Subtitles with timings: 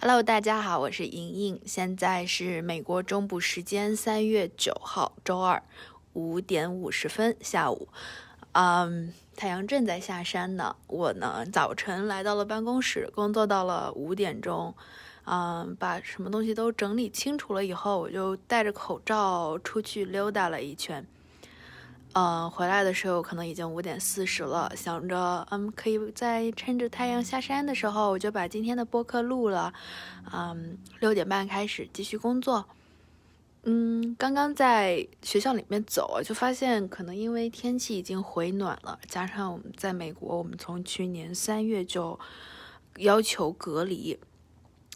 [0.00, 5.60] Hello，大家好，我是莹莹，现在是美国中部时间三月九号周二
[6.12, 7.88] 五点五十分下午，
[8.52, 10.76] 嗯，太阳正在下山呢。
[10.86, 14.72] 我呢早晨来到了办公室，工作到了五点钟，
[15.24, 21.04] 嗯，把什么东西都整理清楚了以后，我就戴着口罩出去溜达了一圈。
[22.14, 29.72] 嗯，回来的时候可能已经五点四十了，想着，嗯，可以在趁着太阳下山的时候，我就把今天的播客录了。
[30.32, 32.66] 嗯，六点半开始继续工作。
[33.64, 42.18] 嗯，刚刚在学校里面走，就发现可能因为天气已经回暖了，加上我们在美国，我们从去年三月就
[42.96, 44.18] 要求隔离。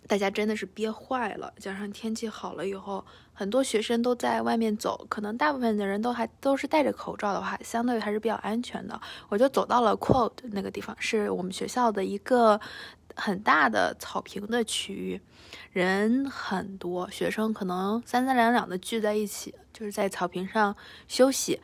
[0.09, 9.01] 大家真的是憋坏了，加上天气好了以后，很多学生都在外面走，可能大部分的人都还都是戴着口罩的话，相对还是比较安全的。
[9.29, 12.61] 我就走到了 quote 那个地方，是我们学校的一个
[13.17, 15.21] 很大的草坪的区域，
[15.73, 20.77] 人很多，学生可能三三两两的聚在一起，就是在草坪上
[21.09, 21.61] 休息，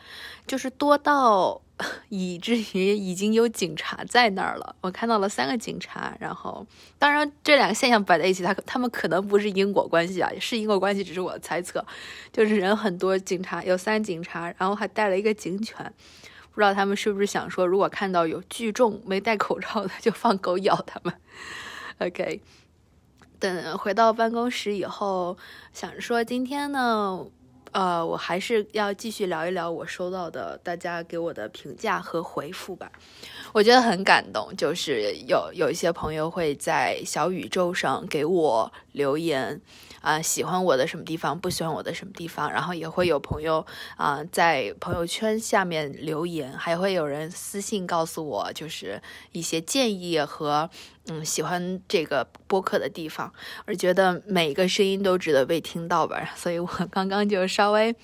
[0.47, 1.62] 就是多到。
[2.09, 6.12] 以至于已经有警察在那儿了，我看到了三个警察。
[6.19, 6.67] 然后，
[6.98, 11.87] 当然这两个现象摆在一起，他他们可能不是因果关系啊，是因果关系，只是我猜测。
[12.33, 15.94] 就是人很多，警察有三警察，然后还带了一个警犬，
[16.59, 21.15] 不知道他们是不是想说，如果看到有聚众没戴口罩的，就放狗咬他们。
[22.03, 22.41] OK，
[23.39, 25.39] 等回到办公室以后，
[25.73, 27.25] 想说今天呢。
[27.73, 32.91] 呃，我还是要继续聊一聊我收到的大家给我的评价和回复吧。
[33.53, 39.62] 我觉得很感动，就是有有一些朋友会在小宇宙上给我留言。
[40.00, 50.70] 啊，喜欢我的什么地方，不喜欢我的什么地方，然后也会有朋友啊在朋友圈下面留言，还会有人私信告诉我，就是一些建议和
[51.06, 53.32] 嗯喜欢这个播客的地方。
[53.64, 57.96] 而觉得每一个声音都值得被听到吧，所以我刚刚就稍微。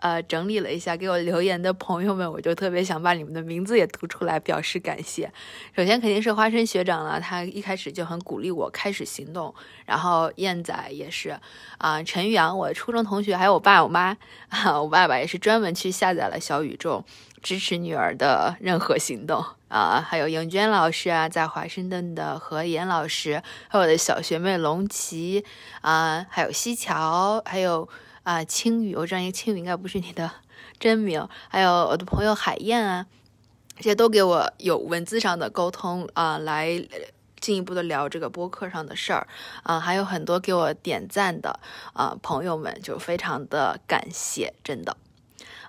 [0.00, 5.30] 呃，整理了一下给我留言的朋友们，我就特别想把你们的名字也读出来，表示感谢。
[5.76, 9.54] 首先肯定是花生学长了，他一开始就很鼓励我开始行动。
[9.84, 11.38] 然后燕仔也是，
[11.78, 14.16] 啊，陈宇阳，我初中同学，还有我爸我妈，
[14.48, 17.04] 啊，我爸爸也是专门去下载了小宇宙，
[17.42, 20.00] 支持女儿的任何行动啊。
[20.00, 25.44] 还有颖娟老师啊，在华盛顿的何妍老师，还有我的小学妹龙琪
[25.82, 27.88] 啊，还有西桥，还有。
[28.22, 30.30] 啊，青雨，我知道一个，青雨应该不是你的
[30.78, 31.26] 真名。
[31.48, 33.06] 还有我的朋友海燕啊，
[33.76, 36.86] 这些都给我有文字上的沟通啊，来
[37.40, 39.26] 进一步的聊这个播客上的事儿
[39.62, 39.80] 啊。
[39.80, 41.58] 还有很多给我点赞的
[41.94, 44.96] 啊朋友们，就非常的感谢，真的。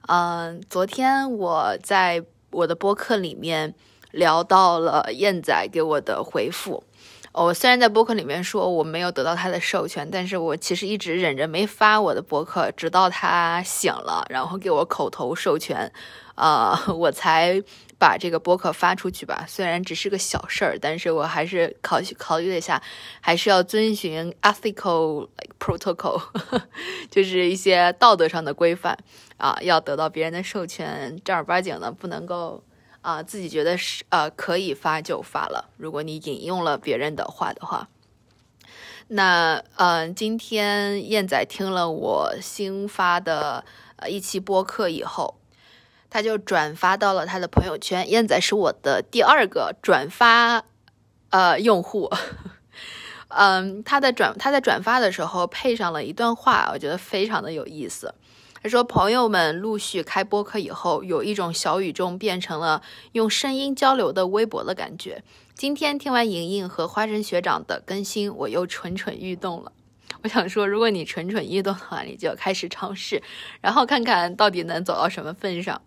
[0.07, 3.73] 嗯，昨天我在我的播客里面
[4.11, 6.83] 聊到了燕仔给我的回复。
[7.33, 15.91] 我虽然在博客里面说我没有得到他的授权，但是我其实一直忍着没发我的博客，直到他醒了，然后给我口头授权，
[16.35, 17.63] 呃， 我才
[17.97, 19.45] 把这个博客发出去吧。
[19.47, 22.81] 虽然只是个小事儿，但是我还是考考虑了一下，
[23.21, 26.21] 还是要遵循 ethical protocol，
[27.09, 28.97] 就是一些道德上的规范
[29.37, 32.61] 啊，要得到别人的授权，正儿八经的不能够。
[33.01, 35.69] 啊，自己觉得是呃可以发就发了。
[35.77, 37.89] 如果你引用了别人的话的话，
[39.07, 43.65] 那嗯，今天燕仔听了我新发的
[43.97, 45.35] 呃一期播客以后，
[46.09, 48.09] 他就转发到了他的朋友圈。
[48.09, 50.63] 燕仔是我的第二个转发
[51.31, 52.09] 呃用户，
[53.29, 58.13] 嗯，他在转他在转发的时候配上了一段话，我觉得非常的有意思。
[58.63, 62.83] 他说：“朋友们陆续开播课以后，有一种小宇宙变成了
[63.13, 65.23] 用声音交流的微博的感觉。
[65.55, 69.71] 今天听完莹莹和花生学长的更新，我又蠢蠢欲动了。
[70.21, 73.23] 我想说，如果你蠢蠢欲动的话，你就开始尝试，
[73.61, 75.81] 然后看看到底能走到什么份上。”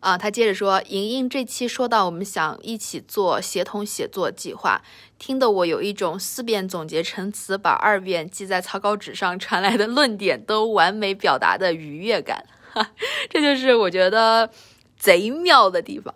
[0.00, 4.82] 啊，他接着说：“莹莹这期说到我们想一起做协同写作计划，
[5.18, 12.46] 听得我有一种四遍总结陈词，把二遍记在草稿纸上传来的论点都完美表达的愉悦感。
[12.72, 12.92] 哈，
[13.28, 14.50] 这就是我觉得
[14.98, 16.14] 贼妙的地方。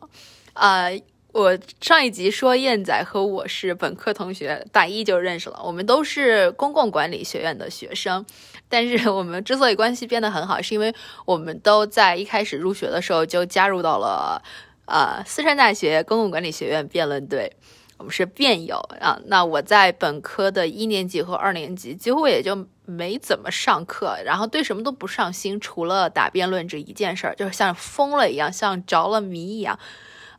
[0.54, 0.84] 啊，
[1.34, 8.24] 我上一集说燕仔和我是本科同学，大一就认识了，我们都是公共管理学院的学生。”
[8.70, 10.94] 但是我们之所以关系变得很好，是因为
[11.24, 14.40] 我们都在一开始入学的时候就加入到了，
[14.86, 17.50] 呃，四川大学公共管理学院辩论队，
[17.98, 19.18] 我们是辩友啊。
[19.26, 29.76] 那我在本科的一年级和二年级几乎也就没怎么上课，然后对什么都不上心，除了打辩论这一件事儿，就是像疯了一样，像着了迷一样。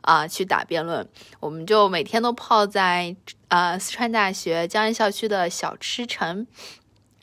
[0.06, 1.06] 啊去打辩论，
[1.40, 3.14] 我们就每天都泡在
[3.48, 6.46] 啊四川大学江岸校区的小吃城。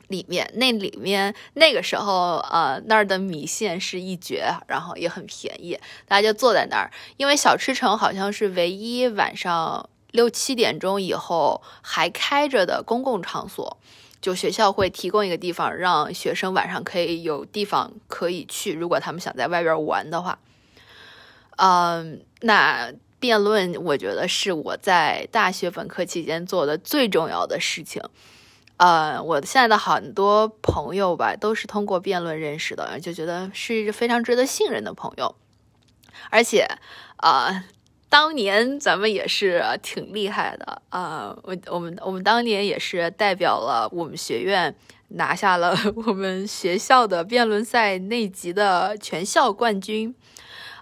[0.08, 6.90] 里面那里面那个时候，呃，那儿的米线是一绝，然后也很便宜，大家就坐在那儿。
[7.16, 13.78] 因为小吃城好像是唯一晚上六七点钟以后还开着的公共场所，
[14.20, 20.38] 就学校会提供一个地方让学生晚上可以有地方可以去，如果他们想在外边玩的话。
[21.56, 28.02] 嗯，那辩论我觉得是我在大学本科期间做的最重要的事情。
[28.76, 35.36] 呃，我现在的很多朋友吧，都是通过辩论认识的，就觉得是一个非常值得信任的朋友。
[36.28, 36.66] 而且，
[37.18, 37.64] 啊，
[38.08, 44.74] 当年咱们也是挺厉害的啊，我我们我们当年也是代表了我们学院
[45.08, 45.76] 拿下了
[46.06, 50.14] 我们学校的辩论赛内级的全校冠军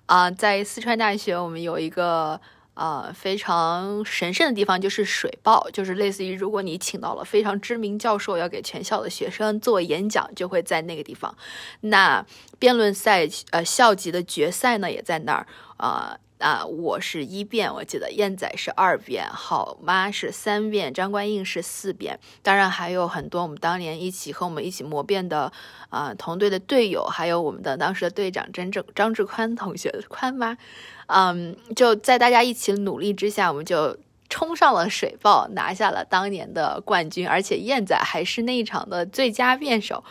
[0.07, 2.41] 啊，在四川大学，我们有一个。
[2.75, 11.37] 啊，非常神圣的地方就是水报，就是类似于如果你请到了非常知名教授要给全校的学生做演讲，就会在那个地方。
[11.81, 12.25] 那
[12.59, 15.47] 辩论赛，呃，校级的决赛呢也在那儿
[15.77, 16.19] 啊。
[16.43, 25.53] 啊，我是一辩，我记得燕仔是二辩，好妈是三辩，张冠印是四辩，当然还有很多我们当年一起和我们一起磨辩的
[25.89, 30.59] 啊同队的队友，还有我们的当时的队长张正张志宽同学宽妈，
[31.07, 33.97] 嗯，就在大家一起努力之下，我们就
[34.29, 40.03] 冲上了水报，拿下了当年的冠军，而且燕仔还是那一场的最佳辩手。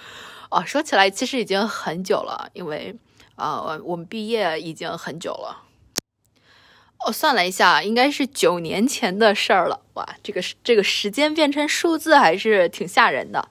[0.50, 2.96] 哦，说起来其实已经很久了，因为
[3.42, 5.64] 啊，我们毕业已经很久了。
[7.08, 9.82] 我算了一下，应该是九年前的事儿了。
[9.96, 13.50] 哇，这个这个时间变成数字还是挺吓人的。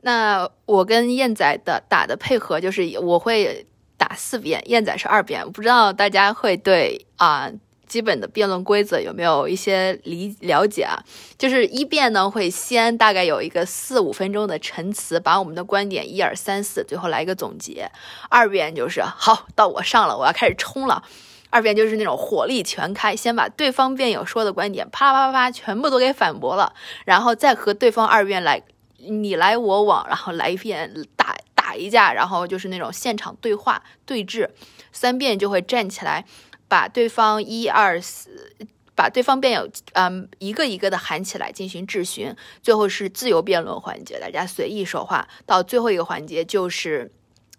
[0.00, 3.66] 那我跟燕仔的打的配合就是我会
[3.98, 5.52] 打四遍，燕仔是二遍。
[5.52, 7.50] 不知道大家会对啊
[7.86, 10.98] 基本的辩论规则有没有一些理了解啊？
[11.38, 17.90] 就是一辩呢会先大概有一个四五分钟的陈词，把我们的观点一二三四，最后来一个总结。
[18.28, 21.02] 二辩就是好，到我上了，我要开始冲了。
[21.48, 26.74] 二辩就是那种火力全开，先把对方辩友说的观点啪啪啪全部都给反驳了，
[27.04, 28.62] 然后再和对方二辩来
[28.98, 34.50] 你来我往，然后来一遍打打一架，然后就是那种现场对话对峙。
[34.92, 36.24] 三辩就会站起来，
[36.68, 38.56] 把对方一二四，
[38.94, 45.28] 把对方辩友嗯一个一个的喊起来进行质询，最后是自由辩论环节，大家随意说话。
[45.44, 47.12] 到最后一个环节就是。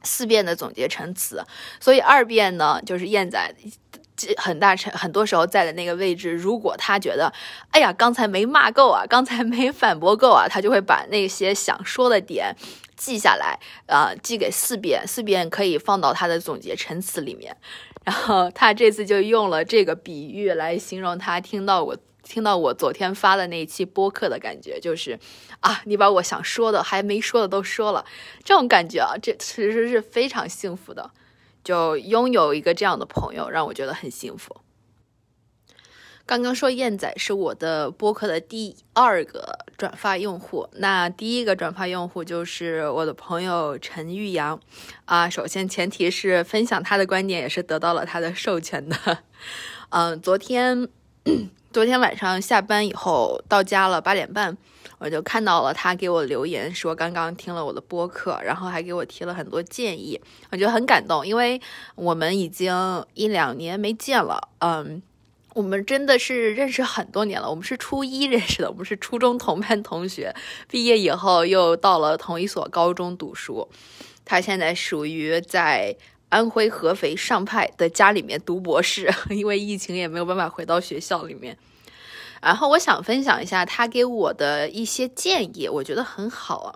[0.04, 1.44] 四辩的总结陈词，
[1.82, 3.56] 所以二辩呢，就是燕仔
[4.38, 6.32] 很大程很多时候在的那个位置。
[6.32, 7.34] 如果他觉得，
[7.72, 12.56] 哎呀，刚才没骂够啊，刚才没反驳够啊，他就会把那些想说的点
[12.96, 17.58] 记下来，呃，寄给四辩，四辩可以放到他的总结陈词里面。
[18.08, 21.98] 然后他这次就用了这个比喻来形容他听到我。
[22.30, 25.18] 听到我昨天发的那一期播客的感觉，就是
[25.62, 28.04] 啊，你把我想说的还没说的都说了，
[28.44, 31.10] 这种感觉啊，这其实是非常幸福的。
[31.64, 34.58] 就拥有一个这样的朋友，让我觉得很幸福。
[36.28, 44.60] 刚刚说燕仔是我的播客的第二个转发用户，那第一个转发用户就是我的朋友陈玉阳
[45.06, 45.30] 啊。
[45.30, 49.20] 首先前提是分享他的观点也是得到了他的授权的。
[49.90, 50.90] 嗯，昨天。
[51.74, 54.58] 昨天晚上下班以后到家了，八点半
[54.98, 61.62] 我就看到了他给我留言，说刚刚听了我的播客，然后还给我提了很多建议，我觉得很感动，因为
[61.96, 65.04] 我们已经一两年没见了，嗯，
[65.58, 70.36] 我们真的是认识很多年了，我们是初一认识的，我们是初中同班同学，
[70.70, 73.68] 毕业以后又到了同一所高中读书，
[74.24, 75.98] 他现在属于在。
[76.30, 81.58] 安徽合肥上派的家里面读博士， 因为疫情也没有办法回到学校里面。
[82.42, 86.76] 然后我想分享一下他给我的一些建议，我觉得很好啊。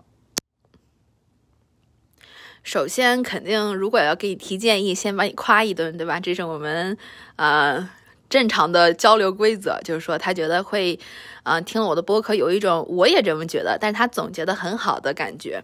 [2.64, 6.18] 首先，肯定如果要给你提建议，先把你夸一顿，对吧？
[6.22, 6.98] 这是我们
[7.36, 7.90] 呃
[8.32, 10.98] 正常的交流规则，就是说他觉得会，
[11.44, 15.62] 嗯，听了我的播客有一种我也这么觉得，但是他总结的很好的感觉。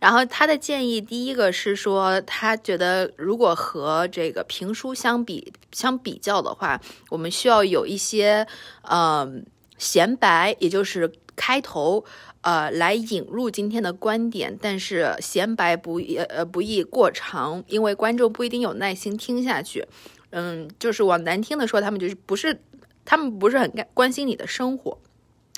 [0.00, 8.46] 然后他的建议，第一个是说，他觉得如果和这个评书相比相比较的话，我们需要有一些
[8.82, 9.30] 呃
[9.76, 12.04] 闲白，也就是开头，
[12.40, 16.00] 呃，来引入今天的观点，但是闲白不
[16.30, 19.86] 呃不宜过长，因为观众不一定有耐心听下去。
[20.30, 22.60] 嗯，就是往难听的说，他们就是不是
[23.04, 24.98] 他们不是很关心你的生活。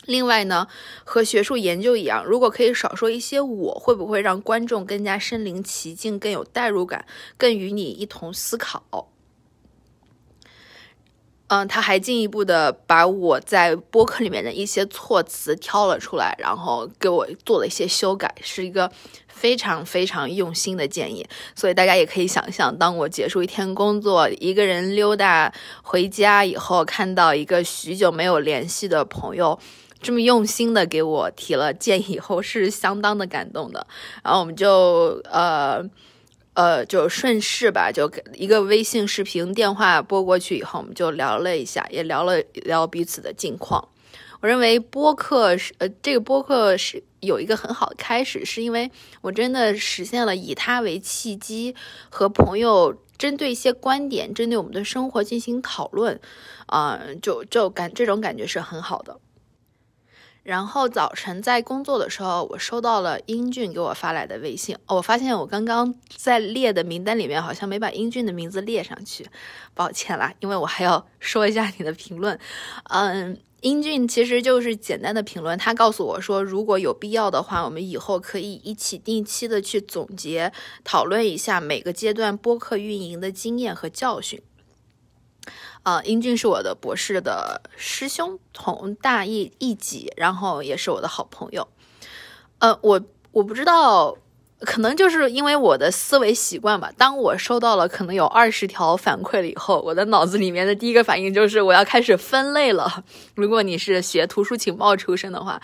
[0.07, 0.67] 另外呢，
[1.05, 7.05] 和学术研究一样，如果可以少说一些我，会不会让观众更加身临其境，更有代入感，
[7.37, 9.10] 更与你一同思考？
[11.51, 18.89] 嗯，他还进一步的把我在播客里面的一些措辞挑了出来，然后给我做了一些修改，是一个
[19.27, 21.27] 非常非常用心的建议。
[21.57, 25.53] 所以大家也可以想象，当我结束一天工作，一个人溜达
[25.83, 29.59] 回家以后，看到一个许久没有联系的朋友
[30.01, 33.85] 这么用心的给我提了建议以后，是相当的感动的。
[34.23, 35.85] 然后我们就呃。
[36.55, 43.89] 呃，就顺势吧，就一个微信视频电话拨过去以后，我们就聊了一下，也聊了聊彼此的近况。
[44.41, 48.91] 我认为播客是呃，这个播客是有一个很好的开始，是因为
[49.21, 51.77] 我真的实现了以它为契机，
[52.09, 56.19] 和朋友针对一些观点，针对我们的生活进行讨论，
[56.67, 59.21] 啊，就就感这种感觉是很好的。
[60.43, 64.77] 然后早晨在工作的时候，我收到了英俊给我发来的微信。
[64.87, 69.27] 我发现我刚刚在列的名单里面好像没把英俊的名字列上去，
[69.75, 72.39] 抱歉啦，因为我还要 说一下你的评论。
[72.85, 80.51] 嗯，英俊其实就是简单的评论，他告诉我说，如果有必要的话，我们以后可以一起定期的去总结
[80.83, 84.41] 讨论一下每个阶段播客运营的经验和教训。
[85.91, 91.67] 啊，英俊是我的博士的师兄，同大一一级，然后也是我的好朋友。
[92.61, 93.01] 呃，我
[93.33, 94.17] 我不知道，
[94.61, 96.91] 可能就是因为我的思维习惯吧。
[96.97, 103.05] 当我收到了可能有二十条反馈了以后，我的脑子里面的第一个反应就是我要开始分类了。
[103.35, 105.61] 如果你是学图书情报出身的话，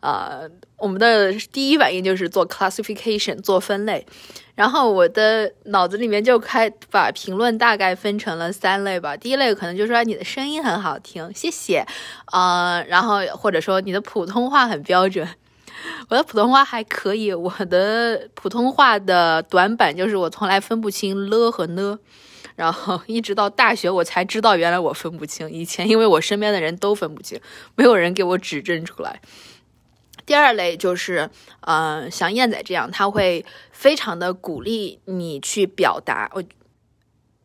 [0.00, 4.06] 呃，我们的第一反应就是做 classification，做分类。
[4.54, 9.14] 然后我的脑子里面就开把评论大概分成了三类吧。
[9.14, 11.86] 第一类可能就是说你的声音很好听，谢谢，
[12.32, 15.28] 呃，然后或者说你的普通话很标准，
[16.08, 17.32] 我的普通话还可以。
[17.32, 21.98] 我的普通话的短板就是我从来分不清了和呢，
[22.54, 25.50] 然后一直到大学我才知道原来我分不清。
[25.50, 27.40] 以前因为我身边的人都分不清，
[27.74, 29.20] 没有人给我指正出来。
[30.24, 36.28] 第二类就是，呃，像燕仔这样，他会非常的鼓励你去表达。
[36.34, 36.42] 我，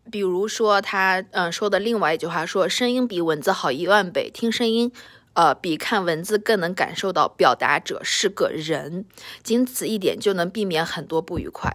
[0.09, 4.91] 比如说他，嗯，说的另外一句话说，声音比文字好一万倍，听声音，
[5.33, 9.05] 呃，比看文字更能感受到表达者是个人，
[9.43, 11.71] 仅此一点就能避免很多不愉快。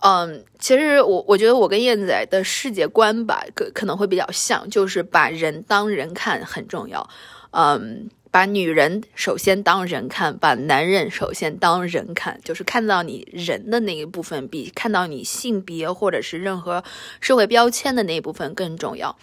[0.00, 7.08] 嗯，其实我我觉得我跟燕仔的世界观吧，可可能会比较像，就是把人当人看很重要。
[7.50, 8.10] 嗯。
[8.28, 16.84] 把女人首先当人看，把男人首先当人看，就是看到你人的那一部分，比看到你性别或者是任何
[17.18, 19.16] 社会标签的那一部分更重要。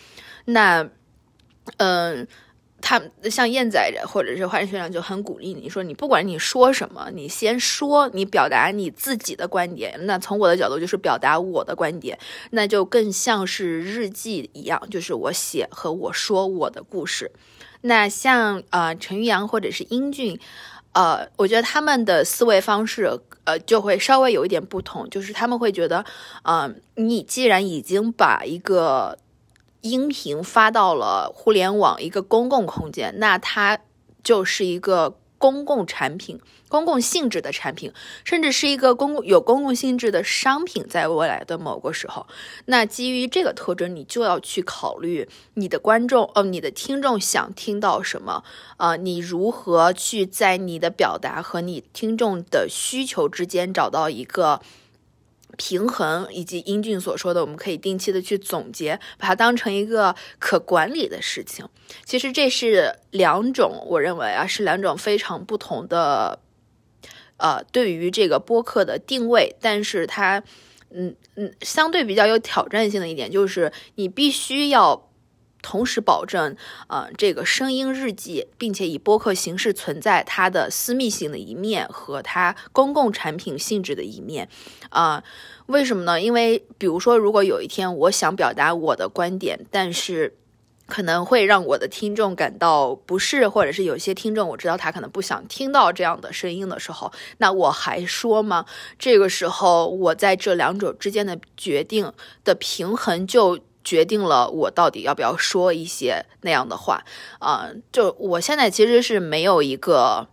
[0.46, 0.90] 那，
[1.78, 2.28] 嗯，
[2.86, 9.98] 他像燕仔或者是华人学长就很鼓励你说，你不管你说什么，你先说，你表达你自己的观点。
[10.06, 12.20] 那从我的角度就是表达我的观点，
[12.52, 17.32] 那就更像是日记一样，就是我写和我说我的故事。
[17.84, 20.38] 那像呃陈玉阳或者是英俊，
[20.92, 23.10] 呃，我觉得他们的思维方式
[23.46, 26.04] 呃就会稍微有一点不同，就是他们会觉得，
[26.44, 29.18] 嗯，你既然已经把一个
[29.84, 33.80] 音频发到了互联网一个公共空间，那它
[34.24, 35.20] 就是一个。
[35.40, 37.92] 公共产品、公共性质的产品，
[38.24, 42.26] 甚至是一个公共有公共性质的商品，在未来的某个时候，
[42.68, 48.46] 那基于这个特征，你就要去考虑你的观众，哦，你的听众想听到什么，
[48.78, 54.62] 啊，你如何去在你的表达和你听众的需求之间找到一个。
[55.58, 61.68] 平衡以及英俊所说的，我们可以定期的去总结，把它当成一个可管理的事情。
[62.06, 66.40] 其实这是两种，我认为啊是两种非常不同的，
[67.38, 69.56] 呃，对于这个播客的定位。
[69.62, 70.44] 但是它，
[70.90, 75.10] 嗯嗯，相对比较有挑战性的一点就是，你必须要。
[75.64, 76.56] 同时保证，
[76.88, 84.48] 呃，这个声音日记，并且以播客形式存在它的私密性的一面和它公共产品性质的一面，
[84.90, 85.24] 啊，
[85.68, 86.22] 为什么呢？
[86.22, 90.36] 因为比如说，如果有一天我想表达我的观点，但是
[90.86, 98.66] 可能会让我的听众感到不适，或者是有些听众我知道他可能不想听到这样的声音的时候，那我还说吗？
[99.00, 102.12] 这个时候，我在这两者之间的决定
[102.44, 103.58] 的平衡就。
[103.84, 107.04] 决定了我到底要不要说一些那样的话
[107.40, 107.70] 啊？
[107.92, 110.28] 就我现在其实是没有一个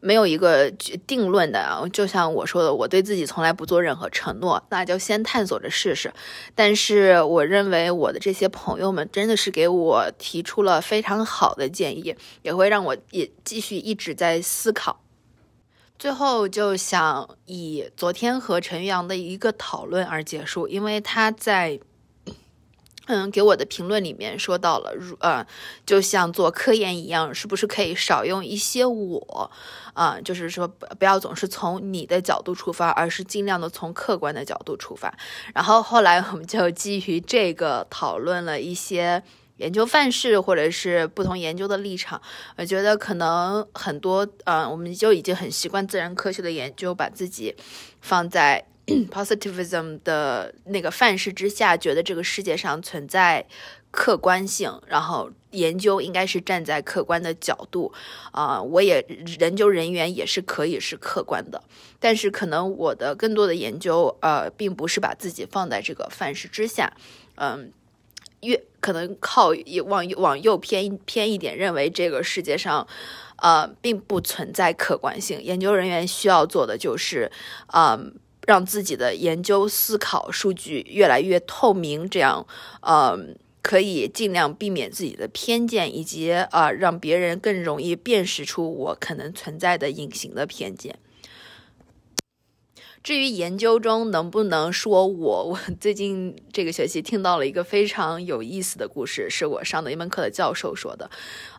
[0.00, 0.70] 没有一个
[1.06, 1.88] 定论的。
[1.92, 6.12] 就像我说的，我对自己从来不做任何承诺，那就先探索着试试。
[6.54, 15.00] 但是我认为我的这些朋友们真的是给我提出了非常好的建议，也会让我也继续一直在思考。
[15.98, 21.80] 最后就想以昨天和陈阳的一个讨论而结束，因为他在。
[23.10, 25.44] 嗯，给我的评论里面说到了，如呃，
[25.84, 29.50] 就像做科研一样，是不是可以少用一些我？
[29.94, 35.12] 啊，就是说不不要总是从你的角度出发，而是尽量的从客观的角度出发。
[35.52, 39.20] 然后后来我们就基于这个讨论了一些
[39.56, 42.22] 研究范式，或者是不同研究的立场。
[42.56, 47.56] 我觉得可能很多，呃，我们就已经很习惯自然科学的研究，把自己
[48.00, 48.69] 放在。
[49.10, 53.46] positivism 的那个范式之下，觉得这个世界上存在
[53.90, 57.92] 客观性，然后研究应该是站在客观的角度
[58.32, 58.62] 啊。
[58.62, 59.04] 我也
[59.40, 61.62] 研究人员也是可以是客观的，
[61.98, 66.92] 但是可能我的更多的研究呃，并不是把自己放在这个范式之下，
[67.34, 67.72] 嗯，
[68.42, 69.52] 越可能靠
[69.86, 72.86] 往往右偏偏一点，认为这个世界上
[73.36, 75.42] 呃并不存在客观性。
[75.42, 77.30] 研究人员需要做的就是
[77.74, 78.14] 嗯。
[78.46, 82.46] 让自己的研究思考数据越来越透明，这样，
[82.80, 83.16] 呃，
[83.62, 90.98] 可以尽量避免自己的偏见，以及啊，让别人更容易辨识出我可能存在的隐形的偏见。
[93.02, 101.10] 至于研究中能不能说我，我最近这个学期听到了一个非常有意思的故事，是我上的一门课的教授说的。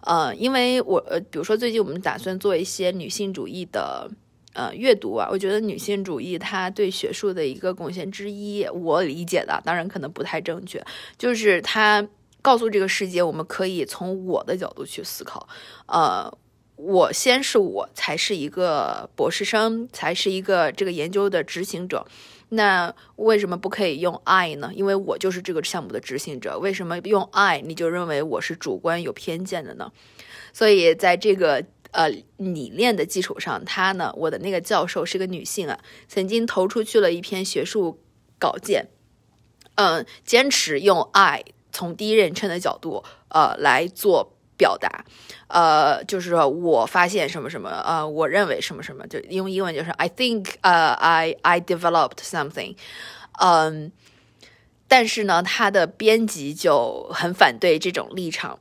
[0.02, 4.10] 呃，因为我呃，比如说最近我们打算做一些女性主义的。
[4.54, 10.84] 呃，阅读啊，我觉得女性主义它对学术的一个贡献之一，我理解的，当然可能不太正确，
[11.18, 12.06] 就是它
[12.42, 15.48] 告诉这个世界，我们可以从我的角度去思考。
[15.88, 16.30] 呃，
[16.76, 22.06] 我先是我才是一个博士生，才是一个这个研究的执行者。
[22.50, 24.72] 那为什么不可以用 I 呢？
[24.76, 26.60] 因为我就是这个项目的执行者。
[26.60, 29.94] 为什么用 I 你就认为我是主观有偏见的呢？
[30.52, 31.64] 所以在这个。
[31.92, 38.00] 呃，理念的基础上，他呢，我的那个教授是个女性啊，曾经投出去了一篇学术
[38.40, 38.88] 稿件，
[39.76, 45.06] 嗯，坚持用 I 从第一人称的角度，呃，来做表达，
[45.48, 52.76] 呃，就是说我发现什么什么，呃，我认为什么什么，就用英文就是 I think，呃，I I developed something，
[53.40, 53.92] 嗯，
[54.88, 58.60] 但是呢，他的编辑就很反对这种立场。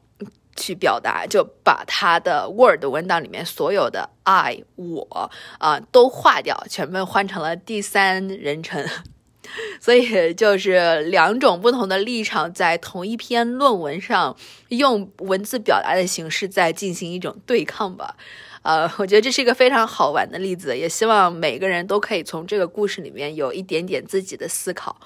[0.60, 8.86] 去表达，就把他的 Word 文档里面所有的 I 我啊都划掉，全部换成了第三人称，
[9.80, 14.36] 所以就是两种不同的立场在同一篇论文上
[14.68, 18.14] 用文字表达的形式在进行一种对抗吧。
[18.62, 25.00] 呃，我觉得这是一个非常好玩的例子，也希望每个人都可以从这个故事里面有一点点自己的思考。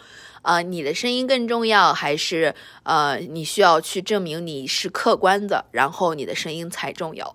[0.44, 7.34] 啊，你的声音更重要，还是呃，你需要去证明你是客观的，然后你的声音才重要？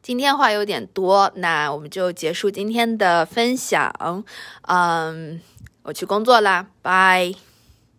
[0.00, 4.24] 今天话有点多，那我们就结束今天的分享。
[4.62, 5.40] 嗯，
[5.82, 7.47] 我去工作啦，拜。